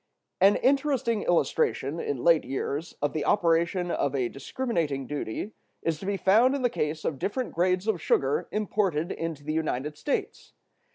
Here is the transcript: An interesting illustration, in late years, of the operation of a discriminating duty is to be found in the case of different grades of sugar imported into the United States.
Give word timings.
An 0.39 0.55
interesting 0.55 1.21
illustration, 1.21 1.99
in 1.99 2.23
late 2.23 2.43
years, 2.43 2.93
of 3.03 3.13
the 3.13 3.23
operation 3.23 3.91
of 3.91 4.15
a 4.15 4.29
discriminating 4.29 5.05
duty 5.05 5.51
is 5.83 5.99
to 5.99 6.07
be 6.07 6.17
found 6.17 6.55
in 6.55 6.63
the 6.63 6.71
case 6.71 7.05
of 7.05 7.19
different 7.19 7.53
grades 7.53 7.85
of 7.87 8.01
sugar 8.01 8.47
imported 8.51 9.11
into 9.11 9.43
the 9.43 9.53
United 9.53 9.95
States. 9.99 10.53